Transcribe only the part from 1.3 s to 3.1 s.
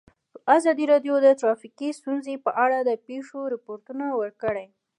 ټرافیکي ستونزې په اړه د